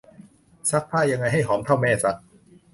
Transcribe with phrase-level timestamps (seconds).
[0.69, 2.17] ซักผ้ายังไงให้หอมเท่าแม่ซัก